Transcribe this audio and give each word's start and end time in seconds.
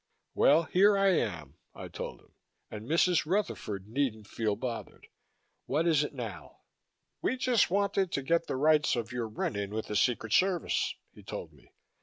"Well, 0.33 0.63
here 0.63 0.97
I 0.97 1.09
am," 1.09 1.59
I 1.75 1.87
told 1.87 2.21
him, 2.21 2.33
"and 2.71 2.89
Mrs. 2.89 3.27
Rutherford 3.27 3.87
needn't 3.87 4.25
feel 4.25 4.55
bothered. 4.55 5.05
What 5.67 5.85
is 5.85 6.03
it 6.03 6.15
now?" 6.15 6.61
"We 7.21 7.37
just 7.37 7.69
wanted 7.69 8.11
to 8.13 8.23
get 8.23 8.47
the 8.47 8.55
rights 8.57 8.95
of 8.95 9.11
your 9.11 9.27
run 9.27 9.55
in 9.55 9.75
with 9.75 9.85
the 9.85 9.95
Secret 9.95 10.33
Service," 10.33 10.95
he 11.13 11.21
told 11.21 11.53
me. 11.53 11.71